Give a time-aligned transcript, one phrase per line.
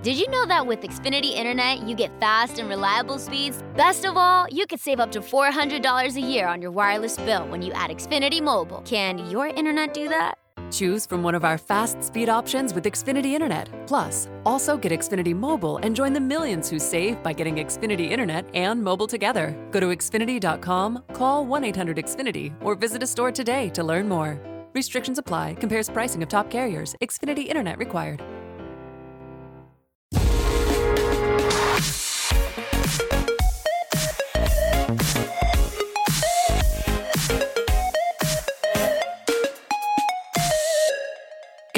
[0.00, 3.64] Did you know that with Xfinity Internet, you get fast and reliable speeds?
[3.74, 7.48] Best of all, you could save up to $400 a year on your wireless bill
[7.48, 8.82] when you add Xfinity Mobile.
[8.84, 10.38] Can your internet do that?
[10.70, 13.70] Choose from one of our fast speed options with Xfinity Internet.
[13.88, 18.46] Plus, also get Xfinity Mobile and join the millions who save by getting Xfinity Internet
[18.54, 19.56] and mobile together.
[19.72, 24.38] Go to Xfinity.com, call 1 800 Xfinity, or visit a store today to learn more.
[24.74, 26.94] Restrictions apply, compares pricing of top carriers.
[27.02, 28.22] Xfinity Internet required.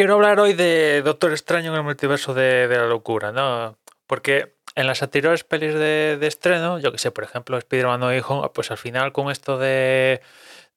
[0.00, 3.76] Quiero hablar hoy de Doctor Extraño en el multiverso de, la locura, ¿no?
[4.06, 8.48] Porque en las anteriores pelis de, estreno, yo que sé, por ejemplo, Spider-Man No Home,
[8.54, 10.22] pues al final con esto de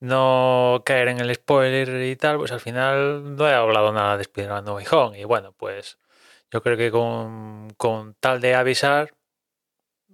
[0.02, 4.24] no caer en el spoiler y tal, pues al final no he hablado nada de
[4.24, 5.18] Spider-Man No Home.
[5.18, 5.98] Y bueno, pues
[6.52, 9.14] yo creo que con tal de avisar,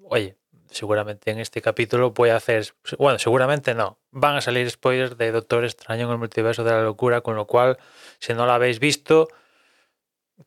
[0.03, 0.39] oye,
[0.72, 5.31] seguramente en este capítulo voy a hacer, bueno, seguramente no, van a salir spoilers de
[5.31, 7.78] Doctor Extraño en el multiverso de la locura, con lo cual,
[8.20, 9.28] si no lo habéis visto,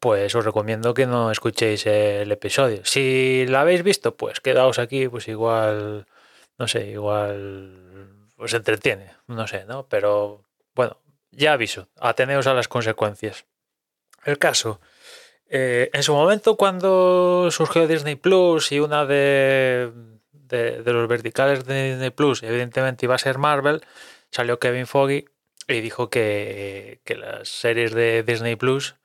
[0.00, 2.84] pues os recomiendo que no escuchéis el episodio.
[2.84, 6.06] Si la habéis visto, pues quedaos aquí, pues igual,
[6.59, 9.87] no sé, igual os entretiene, no sé, ¿no?
[9.89, 10.98] Pero bueno,
[11.31, 13.45] ya aviso, ateneos a las consecuencias.
[14.25, 14.81] El caso,
[15.48, 19.93] eh, en su momento cuando surgió Disney Plus y una de,
[20.53, 23.83] de, los verticales de Disney Plus evidentemente iba a ser Marvel,
[24.31, 25.25] salió Kevin Foggy
[25.69, 28.97] y dijo que, que las series de Disney Plus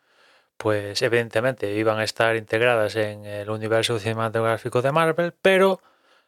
[0.57, 5.81] pues evidentemente iban a estar integradas en el universo cinematográfico de Marvel, pero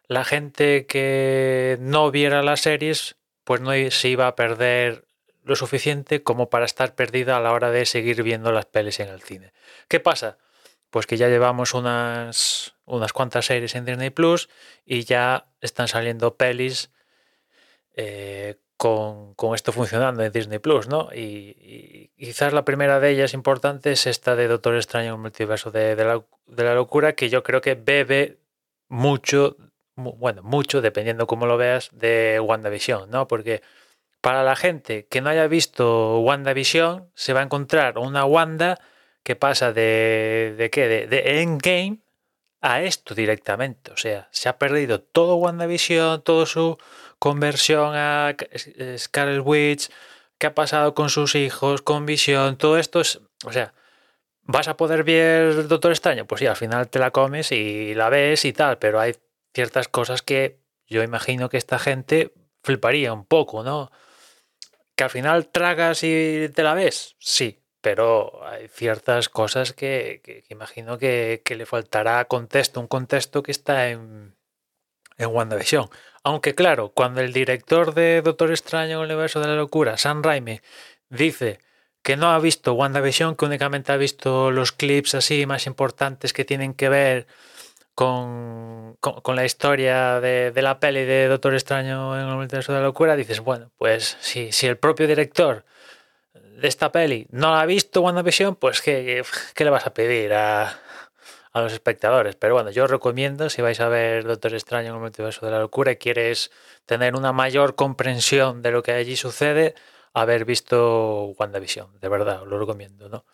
[0.08, 5.06] la gente que no viera las series pues no se iba a perder
[5.44, 9.10] lo suficiente como para estar perdida a la hora de seguir viendo las pelis en
[9.10, 9.52] el cine.
[9.88, 10.38] ¿Qué pasa?
[10.92, 14.50] Pues que ya llevamos unas, unas cuantas series en Disney Plus
[14.86, 16.92] y ya están saliendo pelis
[17.96, 21.10] eh, con, con, esto funcionando en Disney Plus, ¿no?
[21.14, 25.72] Y, quizás la primera de ellas importante es esta de Doctor Extraño en el multiverso
[25.72, 28.40] de, de, la, de la locura, que yo creo que bebe
[28.88, 29.58] mucho,
[29.96, 33.28] bueno, mucho, dependiendo cómo lo veas, de WandaVision, ¿no?
[33.28, 33.62] Porque
[34.22, 38.80] para la gente que no haya visto WandaVision, se va a encontrar una Wanda
[39.24, 40.88] que pasa de, de qué?
[40.88, 42.00] De, de Endgame
[42.62, 43.92] a esto directamente.
[43.92, 46.78] O sea, se ha perdido todo WandaVision, toda su
[47.20, 48.36] conversión a
[48.98, 49.90] Scarlet Witch,
[50.38, 53.22] qué ha pasado con sus hijos, con Visión, todo esto es.
[53.46, 53.74] O sea,
[54.42, 56.26] ¿vas a poder ver Doctor Extraño?
[56.26, 59.16] Pues sí, al final te la comes y la ves y tal, pero hay
[59.54, 62.34] ciertas cosas que yo imagino que esta gente
[62.64, 63.92] fliparía un poco, ¿no?
[64.96, 70.44] Que al final tragas y te la ves, sí, pero hay ciertas cosas que, que,
[70.50, 74.36] imagino que, que, le faltará contexto, un contexto que está en,
[75.18, 75.90] en WandaVision.
[76.24, 80.24] Aunque claro, cuando el director de Doctor Extraño en el universo de la locura, Sam
[80.24, 80.60] Raimi,
[81.10, 81.60] dice
[82.02, 86.46] que no ha visto WandaVision, que únicamente ha visto los clips así más importantes que
[86.46, 87.28] tienen que ver
[87.96, 92.72] con, con, con la historia de, de, la peli de Doctor Extraño en el universo
[92.72, 95.66] de la locura, dices, bueno, pues si, si el propio director
[96.60, 100.34] de esta peli no la ha visto WandaVision, pues ¿qué, qué le vas a pedir
[100.34, 100.80] a,
[101.52, 102.36] a los espectadores?
[102.36, 105.52] Pero bueno, yo os recomiendo, si vais a ver Doctor Extraño en el multiverso de
[105.52, 106.52] la locura y quieres
[106.86, 109.76] tener una mayor comprensión de lo que allí sucede,
[110.14, 113.26] haber visto WandaVision, de verdad, os lo recomiendo, ¿no?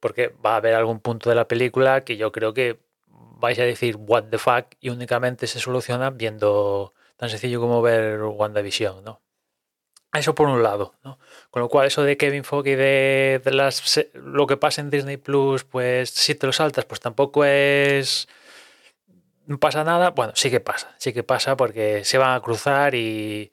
[0.00, 3.62] Porque va a haber algún punto de la película que yo creo que vais a
[3.62, 9.23] decir what the fuck y únicamente se soluciona viendo tan sencillo como ver WandaVision, ¿no?
[10.14, 11.18] Eso por un lado, ¿no?
[11.50, 15.16] Con lo cual, eso de Kevin Foggy de, de las, lo que pasa en Disney
[15.16, 18.28] Plus, pues si te lo saltas, pues tampoco es.
[19.46, 20.10] No pasa nada.
[20.10, 23.50] Bueno, sí que pasa, sí que pasa porque se van a cruzar y.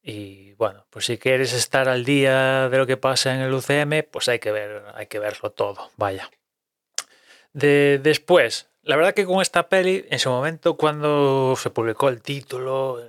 [0.00, 4.06] Y bueno, pues si quieres estar al día de lo que pasa en el UCM,
[4.10, 6.30] pues hay que ver, hay que verlo todo, vaya.
[7.52, 12.20] De, después, la verdad que con esta peli, en su momento, cuando se publicó el
[12.20, 13.00] título,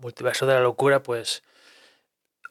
[0.00, 1.44] multiverso de la locura, pues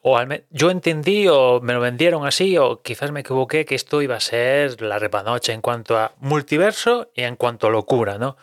[0.02, 0.20] o
[0.50, 4.20] yo entendí o me lo vendieron así o quizás me equivoqué que esto iba a
[4.20, 8.36] ser la repanoche en cuanto a multiverso y en cuanto a locura, ¿no?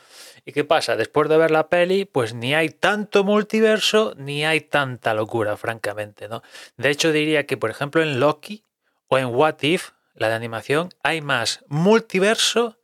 [0.45, 0.97] ¿Y qué pasa?
[0.97, 6.29] Después de ver la peli, pues ni hay tanto multiverso ni hay tanta locura, francamente,
[6.29, 6.43] ¿no?
[6.77, 8.65] De hecho diría que, por ejemplo, en Loki
[9.09, 12.79] o en What If, la de animación, hay más multiverso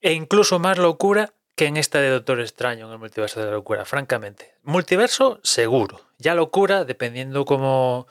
[0.00, 3.52] e incluso más locura que en esta de Doctor Extraño, en el multiverso de la
[3.52, 4.54] locura, francamente.
[4.62, 6.00] Multiverso, seguro.
[6.18, 8.06] Ya locura, dependiendo cómo...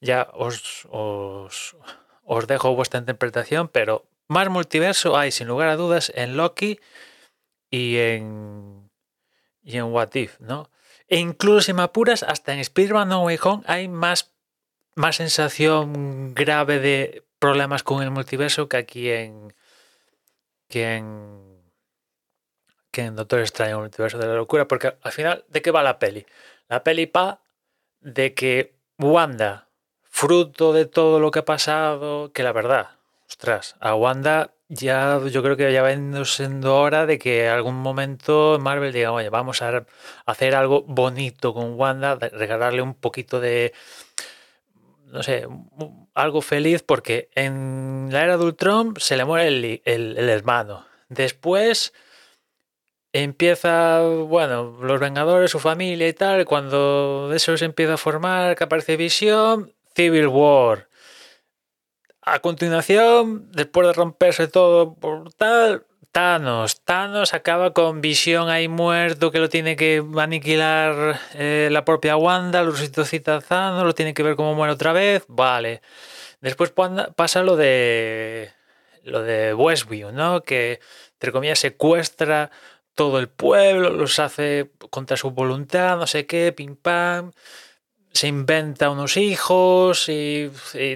[0.00, 1.76] Ya os, os,
[2.24, 6.78] os dejo vuestra interpretación, pero más multiverso hay, sin lugar a dudas, en Loki
[7.70, 8.90] y en,
[9.62, 10.70] y en What If, ¿no?
[11.08, 14.34] E incluso si me apuras, hasta en Spider-Man No Way Home hay más,
[14.94, 19.54] más sensación grave de problemas con el multiverso que aquí en,
[20.68, 21.43] que en,
[22.94, 25.82] que en Doctor Extraño, el multiverso de la locura, porque al final, ¿de qué va
[25.82, 26.24] la peli?
[26.68, 27.40] La peli va
[28.00, 29.68] de que Wanda,
[30.04, 32.90] fruto de todo lo que ha pasado, que la verdad,
[33.28, 38.58] ostras, a Wanda ya yo creo que ya va siendo hora de que algún momento
[38.60, 39.84] Marvel diga, oye, vamos a
[40.24, 43.72] hacer algo bonito con Wanda, regalarle un poquito de,
[45.06, 45.48] no sé,
[46.14, 50.86] algo feliz, porque en la era de Ultron se le muere el, el hermano.
[51.08, 51.92] Después
[53.14, 58.64] empieza, bueno, los Vengadores, su familia y tal, cuando eso se empieza a formar, que
[58.64, 60.88] aparece Visión, Civil War.
[62.22, 66.80] A continuación, después de romperse todo por tal, Thanos.
[66.84, 72.62] Thanos acaba con Visión ahí muerto que lo tiene que aniquilar eh, la propia Wanda,
[72.64, 75.82] lo resucita Thanos, lo tiene que ver cómo muere otra vez, vale.
[76.40, 76.72] Después
[77.16, 78.50] pasa lo de
[79.04, 80.42] lo de Westview, ¿no?
[80.42, 80.80] Que
[81.12, 82.50] entre comillas secuestra
[82.94, 87.32] todo el pueblo, los hace contra su voluntad, no sé qué, pim pam
[88.14, 90.50] se inventa unos hijos y,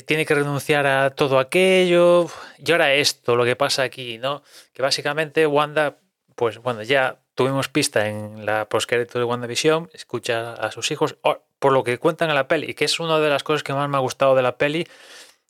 [0.07, 2.27] tiene que renunciar a todo aquello.
[2.65, 4.43] Y ahora esto, lo que pasa aquí, ¿no?
[4.73, 5.99] Que básicamente Wanda,
[6.37, 11.17] pues bueno, ya tuvimos pista en la postcrédito de WandaVision, escucha a sus hijos,
[11.59, 13.89] por lo que cuentan en la peli, que es una de las cosas que más
[13.89, 14.87] me ha gustado de la peli,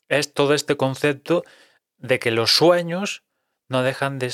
[0.07, 1.43] es todo este concepto
[1.97, 3.23] de que los sueños
[3.67, 4.31] no dejan de,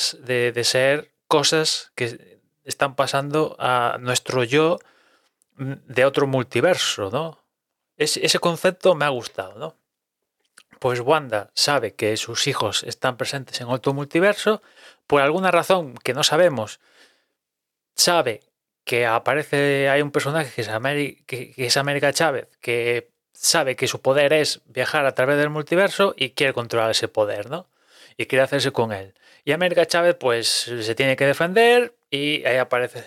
[0.53, 4.79] de ser cosas que están pasando a nuestro yo
[5.57, 7.43] de otro multiverso, ¿no?
[7.97, 9.75] ese concepto me ha gustado, ¿no?
[10.79, 14.61] Pues Wanda sabe que sus hijos están presentes en otro multiverso,
[15.07, 16.79] por alguna razón que no sabemos,
[17.95, 18.43] sabe
[18.85, 20.69] que aparece, hay un personaje que es,
[21.25, 26.13] que es América Chávez, que sabe que su poder es viajar a través del multiverso
[26.15, 27.67] y quiere controlar ese poder, ¿no?
[28.15, 29.13] Y quiere hacerse con él.
[29.45, 33.05] Y América Chávez, pues, se tiene que defender y ahí aparece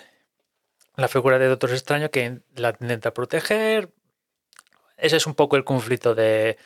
[0.95, 3.89] la figura de Doctor Extraño que la intenta proteger.
[4.97, 6.57] Ese es un poco el conflicto de,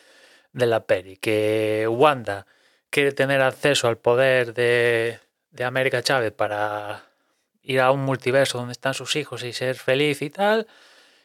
[0.53, 2.45] la peli, que Wanda
[2.91, 5.19] quiere tener acceso al poder de,
[5.63, 7.05] América Chávez para
[7.63, 10.67] ir a un multiverso donde están sus hijos y ser feliz y tal.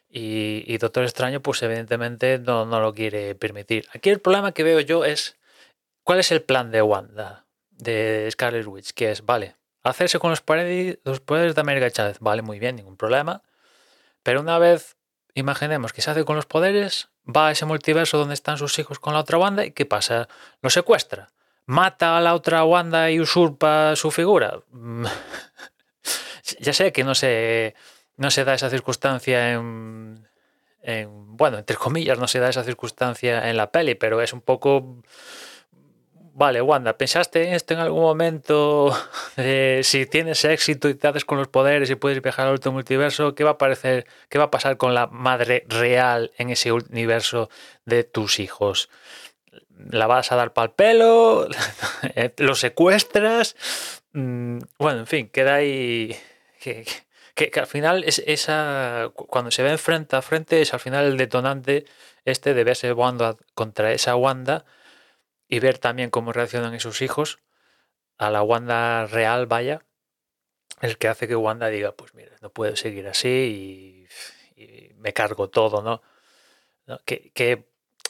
[0.09, 3.87] Y, Doctor Extraño, pues evidentemente no, no, lo quiere permitir.
[3.93, 5.37] Aquí el problema que veo yo es
[6.03, 7.45] cuál es el plan de Wanda,
[7.79, 9.57] de Scarlet Witch, que es, vale,
[9.89, 13.43] Hacerse con los poderes, de América Chávez, vale, muy bien, ningún problema.
[14.23, 14.97] Pero una vez,
[15.35, 18.99] imaginemos que se hace con los poderes, va a ese multiverso donde están sus hijos
[18.99, 20.29] con la otra banda y ¿qué pasa?
[20.61, 21.31] Lo secuestra.
[21.65, 24.61] Mata a la otra banda y usurpa su figura.
[26.61, 27.75] ya sé que no se,
[28.17, 30.29] no se da esa circunstancia en,
[30.83, 34.41] en, bueno, entre comillas, no se da esa circunstancia en la peli, pero es un
[34.41, 35.03] poco
[36.39, 38.97] Vale, Wanda, ¿pensaste en esto en algún momento?
[39.83, 43.35] si tienes éxito y te haces con los poderes y puedes viajar al otro multiverso,
[43.35, 47.51] ¿qué va a qué va a pasar con la madre real en ese universo
[47.87, 48.89] de tus hijos?
[49.91, 51.49] ¿La vas a dar pal pelo?
[52.37, 53.57] ¿Lo secuestras?
[54.13, 56.17] Mm, bueno, en fin, queda ahí.
[56.61, 56.85] Que,
[57.57, 59.11] al final es esa.
[59.13, 61.85] Cuando se ven frente a frente, es al final el detonante
[62.25, 64.65] este de verse Wanda contra esa Wanda
[65.49, 67.39] y ver también cómo reaccionan esos hijos
[68.19, 69.85] a la Wanda real, vaya,
[70.81, 74.09] el que hace que Wanda diga, pues mira, no puedo seguir así
[74.57, 76.03] y, me cargo todo, ¿no?
[77.05, 77.69] Que, que,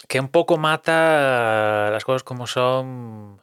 [0.08, 3.42] que, un poco mata las cosas como son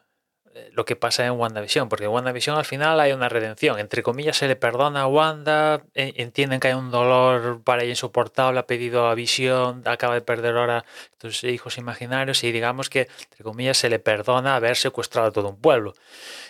[0.72, 4.38] lo que pasa en WandaVision, porque en WandaVision al final hay una redención, entre comillas
[4.38, 8.68] se le perdona a Wanda, e, entienden que hay un dolor para ella insoportable, ha
[8.68, 10.86] pedido a Visión, acaba de perder ahora
[11.20, 15.50] sus hijos imaginarios y digamos que entre comillas se le perdona haber secuestrado a todo
[15.50, 15.94] un pueblo.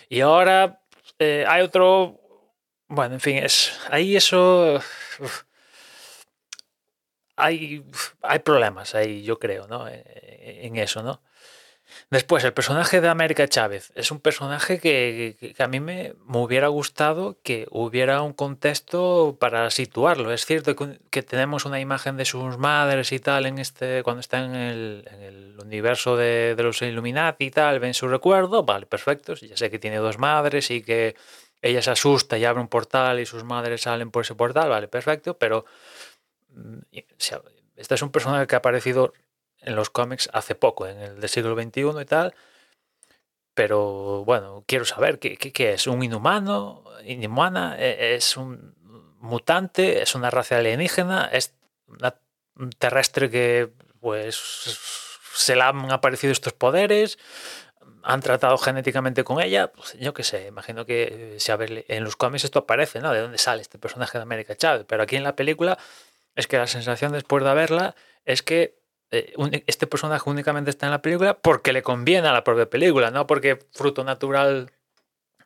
[0.08, 0.80] Y ahora
[1.18, 2.20] eh, hay otro,
[2.88, 4.80] bueno, en fin, es ahí eso...
[7.36, 7.84] hay,
[8.22, 9.88] hay problemas ahí, yo creo, ¿no?
[9.88, 11.22] E, en eso, ¿no?
[12.08, 17.36] Después, el personaje de América Chávez es un personaje que, a mí me, hubiera gustado
[17.42, 20.32] que hubiera un contexto para situarlo.
[20.32, 24.44] Es cierto que, tenemos una imagen de sus madres y tal en este cuando está
[24.44, 29.34] en el, universo de, los Illuminati y tal, ven su recuerdo, vale, perfecto.
[29.34, 31.16] Ya sé que tiene dos madres y que
[31.60, 34.86] ella se asusta y abre un portal y sus madres salen por ese portal, vale,
[34.86, 35.64] perfecto, pero
[36.50, 36.78] mm,
[37.76, 39.12] este es un personaje que ha aparecido
[39.60, 42.34] en los cómics hace poco, en el del siglo XXI y tal.
[43.54, 48.74] pero bueno, quiero saber qué, qué, es, un inhumano, inhumana, e, es un
[49.20, 51.54] mutante, es una raza alienígena, es
[52.56, 53.70] un terrestre que
[54.00, 54.36] pues
[55.34, 57.18] se le han aparecido estos poderes,
[58.02, 62.04] han tratado genéticamente con ella, pues yo qué sé, imagino que si a ver, en
[62.04, 63.12] los cómics esto aparece, ¿no?
[63.12, 65.76] De dónde sale este personaje de América Chávez, pero aquí en la película
[66.36, 68.78] es que la sensación después de verla es que
[69.18, 73.10] eh, este personaje únicamente está en la película porque le conviene a la propia película,
[73.10, 74.70] no porque fruto natural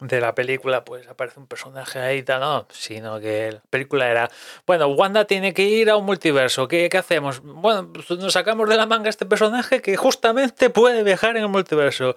[0.01, 4.31] de la película pues aparece un personaje ahí tal, no, sino que la película era,
[4.67, 7.41] bueno, Wanda tiene que ir a un multiverso, ¿qué, qué hacemos?
[7.43, 11.49] Bueno, pues nos sacamos de la manga este personaje que justamente puede viajar en el
[11.49, 12.15] multiverso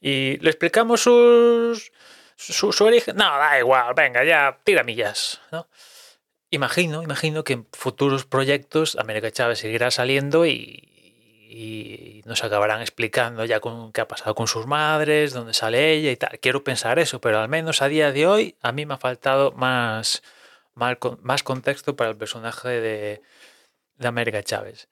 [0.00, 1.92] y le explicamos sus,
[2.36, 5.68] su, su origen, no, da igual, venga, ya, tira millas, ¿no?
[6.50, 10.84] Imagino, imagino que en futuros proyectos América Chávez seguirá saliendo y,
[12.24, 16.16] nos acabarán explicando ya con, qué ha pasado con sus madres, dónde sale ella y
[16.16, 16.38] tal.
[16.40, 19.52] Quiero pensar eso, pero al menos a día de hoy a mí me ha faltado
[19.52, 20.22] más,
[20.74, 23.22] más, contexto para el personaje de,
[24.06, 24.88] América Chávez.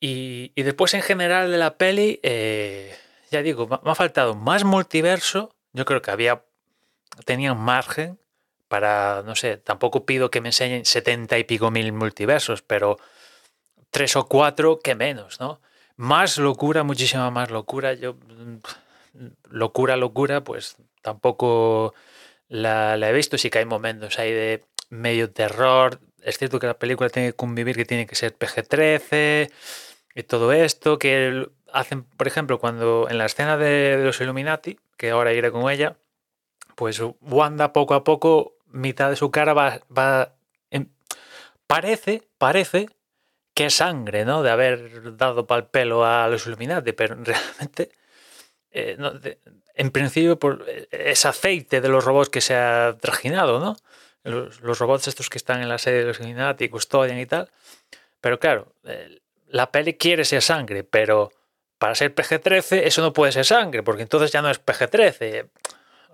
[0.00, 2.94] Y, después en general de la peli, eh,
[3.30, 5.54] ya digo, me ha faltado más multiverso.
[5.72, 6.44] Yo creo que había,
[7.24, 8.18] tenían margen
[8.68, 12.98] para, no sé, tampoco pido que me enseñen setenta y pico mil multiversos, pero
[13.90, 15.60] tres o cuatro, que menos, ¿no?
[15.96, 17.94] Más locura, muchísima más locura.
[17.94, 18.58] Yo, mm,
[19.50, 21.94] locura, locura, pues tampoco
[22.48, 23.38] la, he visto.
[23.38, 26.00] Sí que hay momentos ahí de medio terror.
[26.22, 29.50] Es cierto que la película tiene que convivir, que tiene que ser PG-13
[30.14, 34.78] y todo esto, que hacen, por ejemplo, cuando en la escena de, de los Illuminati,
[34.96, 35.96] que ahora iré con ella,
[36.76, 40.34] pues Wanda poco a poco mitad de su cara va, va
[41.68, 42.88] parece, parece
[43.54, 44.42] que es sangre, ¿no?
[44.42, 47.90] De haber dado pal pelo a los Illuminati, pero realmente,
[48.72, 48.96] eh,
[49.74, 53.76] en principio, por, eh, es aceite de los robots que se ha trajinado, ¿no?
[54.24, 57.50] Los, robots estos que están en la sede de los Illuminati, custodian y tal.
[58.20, 58.72] Pero claro,
[59.46, 61.30] la peli quiere ser sangre, pero
[61.78, 65.48] para ser PG-13 eso no puede ser sangre, porque entonces ya no es PG-13.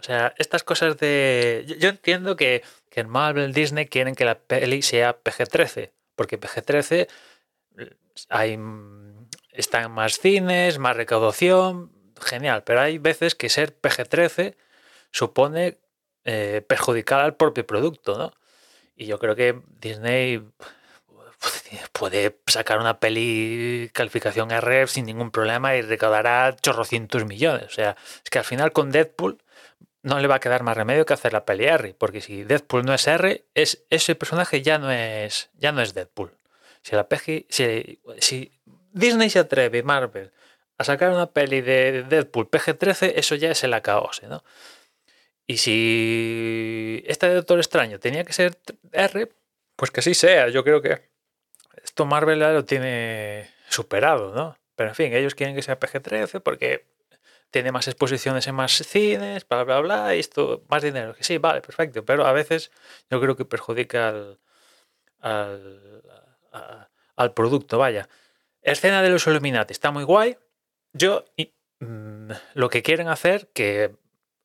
[0.04, 1.64] O sea, estas cosas de...
[1.78, 7.08] Yo entiendo que, que en Marvel, Disney quieren que la peli sea PG-13, porque PG-13
[8.28, 8.58] hay,
[9.52, 14.56] está en más cines, más recaudación, genial, pero hay veces que ser PG-13
[15.10, 15.78] supone
[16.24, 18.34] eh, perjudicar al propio producto, ¿no?
[18.96, 20.46] Y yo creo que Disney
[21.92, 27.64] puede sacar una peli calificación R sin ningún problema y recaudará chorrocientos millones.
[27.68, 29.38] O sea, es que al final con Deadpool
[30.04, 32.84] no le va a quedar más remedio que hacer la peli R, porque si Deadpool
[32.84, 36.36] no es R, es, ese personaje ya no es, ya no es Deadpool.
[36.82, 37.08] Si, la
[38.18, 38.52] si,
[38.92, 40.30] Disney se atreve, Marvel,
[40.76, 44.44] a sacar una peli de Deadpool PG-13, eso ya es el acabose, ¿no?
[45.46, 48.58] Y si esta de Doctor Extraño tenía que ser
[48.92, 49.32] R,
[49.74, 50.48] pues que así sea.
[50.48, 51.08] Yo creo que
[51.82, 54.58] esto Marvel ya lo tiene superado, ¿no?
[54.76, 56.84] Pero en fin, ellos quieren que sea PG-13 porque
[57.54, 61.14] tiene más exposiciones en más cines, bla, bla, bla, y esto, más dinero.
[61.20, 62.72] Sí, vale, perfecto, pero a veces
[63.08, 64.08] yo creo que perjudica
[65.20, 66.02] al,
[67.14, 68.08] al, producto, vaya.
[68.60, 70.36] Escena de los Illuminati, está muy guay.
[70.94, 71.26] Yo,
[71.78, 73.94] mm, lo que quieren hacer, que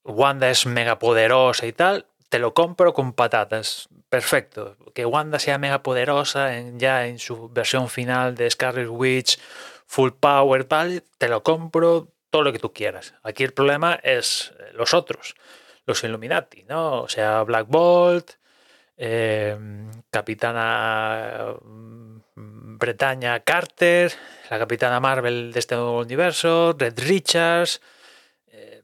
[0.04, 3.90] Wanda es mega poderosa y tal, te lo compro con patatas.
[4.10, 4.78] Perfecto.
[4.94, 9.40] Que Wanda sea mega poderosa ya en su versión final de Scarlet Witch,
[9.88, 13.14] full power, tal, te lo compro todo lo que tú quieras.
[13.24, 15.36] Aquí el problema es eh, los otros,
[15.86, 17.02] los Illuminati, ¿no?
[17.02, 18.32] O sea, Black Bolt,
[18.98, 24.12] em, Capitana mm, Bretaña Carter,
[24.50, 27.82] la Capitana Marvel de este nuevo universo, Red Richards,
[28.48, 28.84] eh,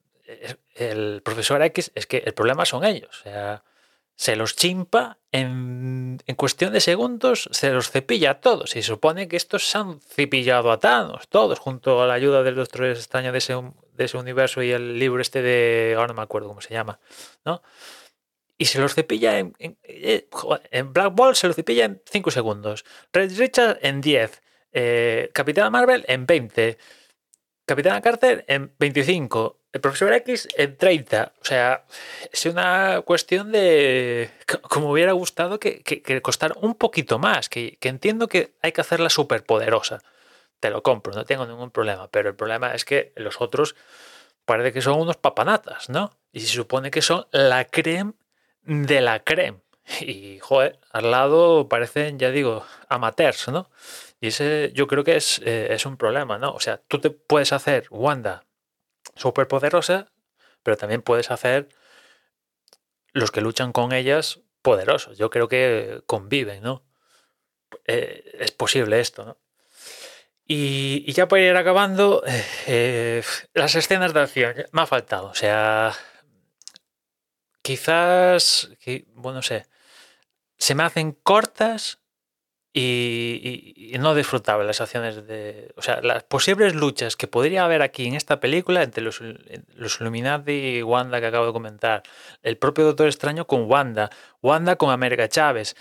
[0.75, 3.22] el Profesor X, es que el problema son ellos.
[3.22, 3.64] O sea,
[4.16, 8.76] se los chimpa en, cuestión de segundos, se los cepilla a todos.
[8.76, 12.44] Y se supone que estos se han cepillado a Thanos, todos, junto a la ayuda
[12.44, 13.54] del Doctor Extraño de ese,
[13.94, 15.94] de ese universo y el libro este de.
[15.96, 17.00] Ahora no me acuerdo cómo se llama,
[17.44, 17.62] ¿no?
[18.58, 20.28] Y se los cepilla en, en, eh,
[20.84, 22.86] Black Ball, se los cepilla en 5 segundos.
[23.12, 24.42] Red Richard en 10.
[24.72, 26.78] Eh, Capitana Marvel en 20.
[27.66, 31.34] Capitana Carter en 25 el profesor X en 30.
[31.42, 31.84] O sea,
[32.32, 34.32] es una cuestión de.
[34.70, 37.50] Como hubiera gustado que, que, costara un poquito más.
[37.50, 40.02] Que, entiendo que hay que hacerla súper poderosa.
[40.62, 42.08] Te lo compro, no tengo ningún problema.
[42.08, 43.76] Pero el problema es que los otros
[44.46, 46.18] parece que son unos papanatas, ¿no?
[46.32, 48.14] Y se supone que son la creme
[48.62, 49.60] de la creme.
[50.00, 53.70] Y, joder, al lado parecen, ya digo, amateurs, ¿no?
[54.20, 56.54] Y ese yo creo que es, eh, es un problema, ¿no?
[56.54, 58.46] O sea, tú te puedes hacer Wanda
[59.16, 60.12] súper poderosa
[60.66, 61.70] pero también puedes hacer
[63.14, 65.16] los que luchan con ellas poderosos.
[65.16, 66.84] Yo creo que conviven, ¿no?
[67.86, 69.38] Eh, es posible esto, ¿no?
[70.48, 72.24] Y, ya para ir acabando,
[72.66, 73.22] eh,
[73.54, 75.28] las escenas de acción me ha faltado.
[75.28, 75.94] O sea,
[77.62, 78.72] quizás,
[79.14, 79.68] bueno, no sé,
[80.58, 82.00] se me hacen cortas
[82.77, 85.74] y, no disfrutables las acciones de...
[85.77, 90.01] O sea, las posibles luchas que podría haber aquí en esta película entre los, los
[90.01, 92.03] Illuminati y Wanda que acabo de comentar,
[92.44, 94.10] el propio Doctor Extraño con Wanda,
[94.41, 95.75] Wanda con América Chávez,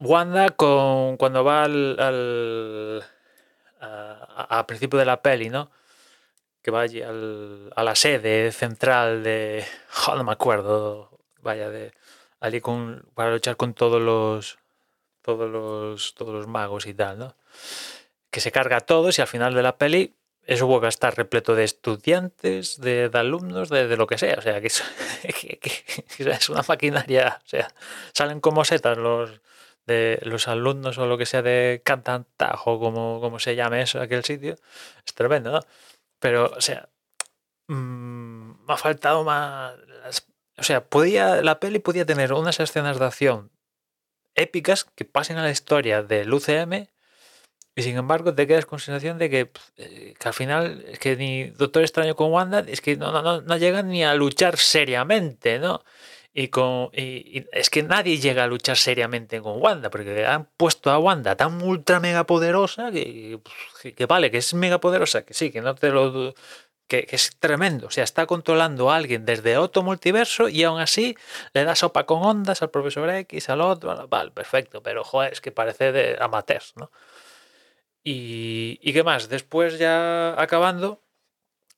[0.00, 3.04] Wanda con cuando va al
[3.80, 5.70] a, principio de la peli, ¿no?
[6.62, 9.64] Que va allí a la sede central de.
[10.08, 11.18] no me acuerdo.
[11.42, 11.92] Vaya, de.
[12.40, 14.58] Allí con, para luchar con todos los.
[15.28, 16.14] Todos los.
[16.14, 17.36] Todos los magos y tal, ¿no?
[18.30, 20.14] Que se carga a todos y al final de la peli
[20.46, 24.36] eso a estar repleto de estudiantes, de, alumnos, de, lo que sea.
[24.38, 24.68] O sea, que
[26.18, 27.42] es, una maquinaria.
[27.44, 27.68] O sea,
[28.14, 29.42] salen como setas los,
[29.84, 34.24] de los alumnos o lo que sea de Cantantajo, como, como se llame eso, aquel
[34.24, 34.56] sitio,
[35.06, 35.60] es tremendo, ¿no?
[36.20, 36.88] Pero, o sea,
[37.66, 39.74] mm, me ha faltado más...
[40.56, 43.50] O sea, podía, la peli podía tener unas escenas de acción
[44.38, 46.88] épicas que pasen a la historia del UCM
[47.78, 51.16] y sin embargo te quedas con sensación de que, eh, que al final es que
[51.16, 55.60] ni Doctor Extraño con Wanda es que no, no, no llegan ni a luchar seriamente,
[55.60, 55.84] ¿no?
[56.34, 60.90] Y, con, y, es que nadie llega a luchar seriamente con Wanda, porque han puesto
[60.90, 63.40] a Wanda tan ultra mega poderosa que,
[63.96, 66.34] que, vale, que es mega poderosa, que sí, que no te lo.
[66.88, 67.86] Que, es tremendo.
[67.86, 71.16] O sea, está controlando a alguien desde otro multiverso y aún así
[71.52, 74.08] le da sopa con ondas al profesor X, al otro.
[74.08, 76.90] Vale, perfecto, pero joder, es que parece de amateurs, ¿no?
[78.02, 81.02] Y, qué más, después ya acabando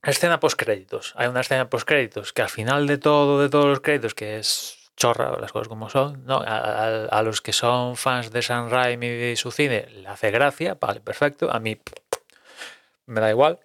[0.02, 1.12] Escena post créditos.
[1.16, 4.38] Hay una escena post créditos que al final de todo, de todos los créditos, que
[4.38, 6.42] es chorra, las cosas como son, ¿no?
[6.46, 11.00] A, los que son fans de San Raimi y su cine le hace gracia, vale,
[11.00, 11.50] perfecto.
[11.50, 11.78] A mí
[13.06, 13.58] me da igual.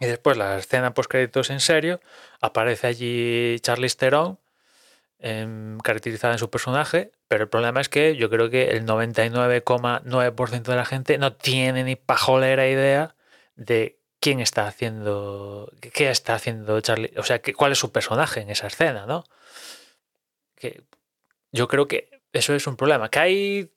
[0.00, 2.00] Y después la escena post créditos en serio,
[2.40, 4.38] aparece allí Charlize Theron,
[5.18, 10.70] em, caracterizada en su personaje, pero el problema es que yo creo que el 99,9%
[10.72, 13.14] de la gente no tiene ni pajolera idea
[13.56, 18.50] de quién está haciendo, qué está haciendo Charlie, o sea, cuál es su personaje en
[18.50, 19.24] esa escena, ¿no?
[20.56, 20.82] Que
[21.52, 23.72] yo creo que eso es un problema, que hay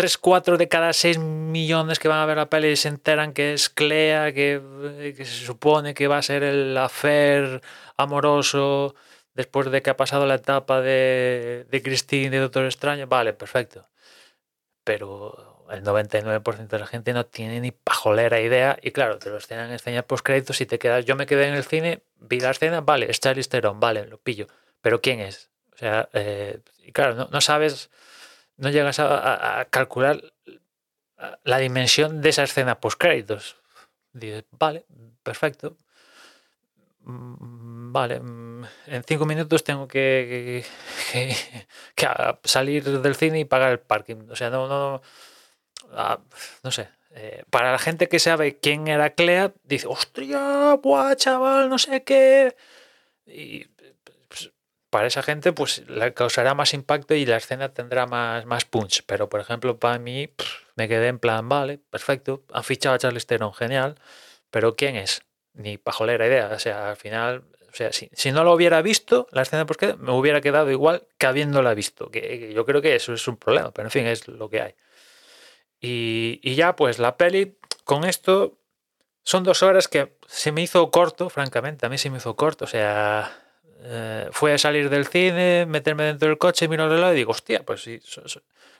[0.00, 3.52] 3, 4 de cada 6 millones que van a ver la peli se enteran que
[3.52, 4.58] es Clea, que,
[5.18, 7.60] se supone que va a ser el afer
[7.98, 8.94] amoroso
[9.34, 13.90] después de que ha pasado la etapa de, de Christine de Doctor Extraño, vale, perfecto.
[14.84, 19.36] Pero el 99% de la gente no tiene ni pajolera idea y claro, te lo
[19.36, 22.52] escenan enseñar post créditos y te quedas, yo me quedé en el cine, vi la
[22.52, 24.46] escena, vale, es Charlize vale, lo pillo,
[24.80, 25.50] pero ¿quién es?
[25.74, 27.90] O sea, eh, y claro, no, sabes,
[28.60, 30.22] no llegas a, calcular
[31.44, 33.56] la dimensión de esa escena post créditos.
[34.12, 34.86] Dices, vale,
[35.22, 35.76] perfecto.
[37.02, 40.64] Mm, vale, mm, en cinco minutos tengo que,
[42.44, 44.28] salir del cine y pagar el parking.
[44.30, 45.02] O sea, no, no,
[45.92, 46.20] Ah,
[46.62, 51.68] no sé, eh, para la gente que sabe quién era Clea, dice, hostia, buah, chaval,
[51.68, 52.56] no sé qué.
[53.26, 53.66] Y
[54.90, 59.04] para esa gente, pues le causará más impacto y la escena tendrá más, más punch.
[59.06, 60.30] Pero, por ejemplo, para mí,
[60.76, 63.96] me quedé en plan, vale, perfecto, han fichado a Charles Theron, genial,
[64.50, 65.22] pero ¿quién es?
[65.54, 66.50] Ni pajolera idea.
[66.54, 69.78] O sea, al final, o sea, si, si no lo hubiera visto, la escena, pues
[69.98, 72.10] me hubiera quedado igual que habiéndola visto.
[72.10, 74.74] que yo creo que eso es un problema, pero en fin, es lo que hay.
[75.80, 78.58] Y, ya, pues la peli, con esto,
[79.22, 82.66] son dos horas que se me hizo corto, francamente, a mí se me hizo corto.
[82.66, 83.32] O sea,
[83.82, 87.30] eh, fue a salir del cine, meterme dentro del coche, miro el reloj y digo,
[87.32, 88.00] hostia, pues sí,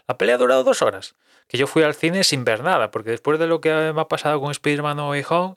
[0.07, 1.15] la peli ha durado dos horas.
[1.47, 4.09] Que yo fui al cine sin ver nada, porque después de lo que me ha
[4.09, 5.57] pasado con Spider-Man No Way Home,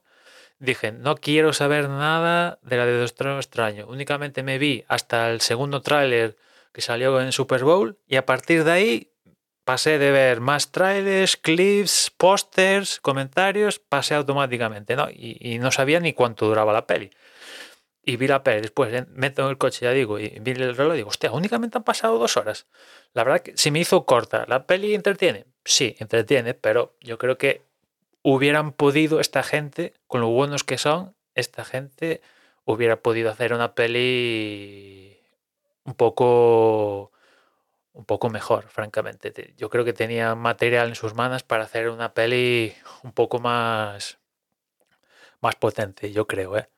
[0.59, 3.87] dije, no quiero saber nada de la de Doctor Extraño.
[3.87, 6.37] Únicamente me vi hasta el segundo tráiler
[6.71, 9.13] que salió en Super Bowl y a partir de ahí
[9.63, 15.07] pasé de ver más trailers, clips, pósters, comentarios, pasé automáticamente, ¿no?
[15.09, 17.11] Y, no sabía ni cuánto duraba la peli.
[18.05, 20.93] Y vi la peli, después meto en el coche, ya digo, y vi el reloj
[20.93, 22.67] y digo, hostia, únicamente han pasado dos horas.
[23.13, 24.45] La verdad que se me hizo corta.
[24.47, 25.45] ¿La peli entretiene?
[25.63, 27.61] Sí, entretiene, pero yo creo que
[28.21, 32.21] hubieran podido esta gente, con lo buenos que son, esta gente
[32.65, 35.17] hubiera podido hacer una peli
[35.85, 37.11] un poco
[37.93, 39.53] un poco mejor, francamente.
[39.57, 44.17] Yo creo que tenía material en sus manos para hacer una peli un poco más,
[45.41, 46.69] más potente, yo creo, ¿eh?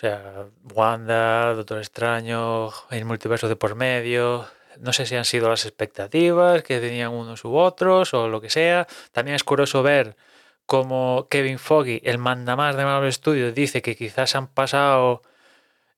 [0.00, 4.48] O sea, Wanda, Doctor Extraño, el multiverso de por medio.
[4.78, 8.48] No sé si han sido las expectativas que tenían unos u otros o lo que
[8.48, 8.86] sea.
[9.12, 10.16] También es curioso ver
[10.64, 15.20] cómo Kevin Foggy, el mandamás de Marvel Studios, dice que quizás han pasado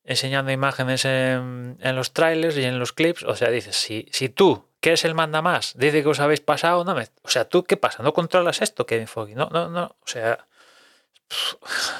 [0.03, 3.23] enseñando imágenes en, los trailers y en los clips.
[3.23, 6.85] O sea, dices, si, si tú, que es el mandamás, dice que os habéis pasado,
[6.85, 8.03] no me, o sea, ¿tú qué pasa?
[8.03, 9.37] ¿No controlas esto, Kevin Foggy?
[9.37, 9.95] No, no, no.
[10.01, 10.49] O sea,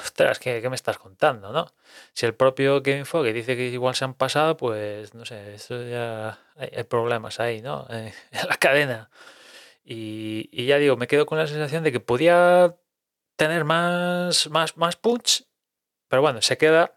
[0.03, 1.67] ostras, ¿qué, me estás contando, no?
[2.13, 5.83] Si el propio Kevin Foggy dice que igual se han pasado, pues no sé, eso
[5.83, 7.87] ya hay, problemas ahí, ¿no?
[7.89, 8.13] En
[8.49, 9.09] la cadena.
[9.83, 12.75] Y, y, ya digo, me quedo con la sensación de que podía
[13.35, 15.45] tener más, más, más punch,
[16.07, 16.93] pero bueno, se queda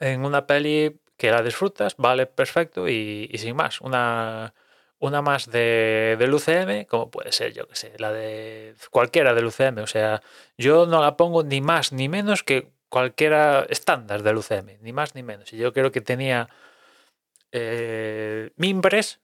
[0.00, 3.80] en una peli que la disfrutas, vale, perfecto, y, y sin más.
[3.80, 4.54] Una,
[5.02, 9.46] una más de, del UCM, como puede ser, yo que sé, la de cualquiera del
[9.46, 9.78] UCM.
[9.78, 10.22] O sea,
[10.56, 15.16] yo no la pongo ni más ni menos que cualquiera estándar del UCM, ni más
[15.16, 15.52] ni menos.
[15.52, 16.48] Y yo creo que tenía
[17.50, 19.20] eh, mimbres,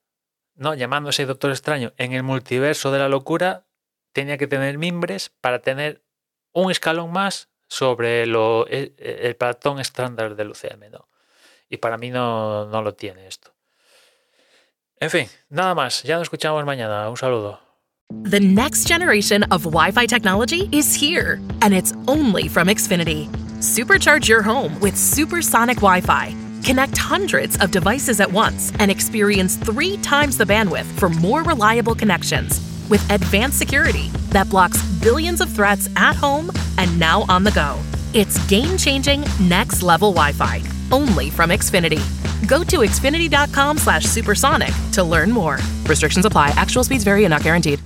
[0.57, 0.75] ¿no?
[0.75, 3.65] Llamándose Doctor Extraño en el multiverso de la locura,
[4.13, 6.03] tenía que tener mimbres para tener
[6.53, 11.09] un escalón más sobre lo, el, el patrón estándar del UCM, ¿no?
[11.69, 13.55] Y para mí no, no lo tiene esto.
[15.01, 16.03] En fin, nada más.
[16.03, 17.09] Ya nos escuchamos mañana.
[17.09, 17.59] Un saludo.
[18.25, 23.29] The next generation of Wi Fi technology is here, and it's only from Xfinity.
[23.61, 26.35] Supercharge your home with supersonic Wi Fi.
[26.65, 31.95] Connect hundreds of devices at once and experience three times the bandwidth for more reliable
[31.95, 32.61] connections.
[32.89, 37.79] With advanced security that blocks billions of threats at home and now on the go.
[38.15, 42.01] It's game changing, next level Wi Fi, only from Xfinity.
[42.49, 45.59] Go to xfinity.com slash supersonic to learn more.
[45.85, 46.51] Restrictions apply.
[46.57, 47.81] Actual speeds vary and not guaranteed.